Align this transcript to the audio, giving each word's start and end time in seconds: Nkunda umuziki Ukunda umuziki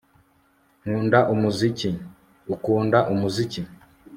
Nkunda 0.81 1.19
umuziki 1.33 1.89
Ukunda 2.55 2.99
umuziki 3.13 3.61